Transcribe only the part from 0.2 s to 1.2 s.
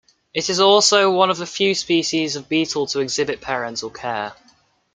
It is also